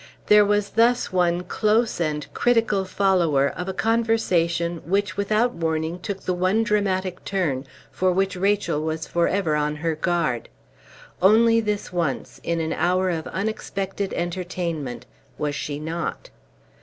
[0.25, 6.21] There was thus one close and critical follower of a conversation which without warning took
[6.21, 10.49] the one dramatic turn for which Rachel was forever on her guard;
[11.21, 15.05] only this once, in an hour of unexpected entertainment,
[15.37, 16.31] was she not.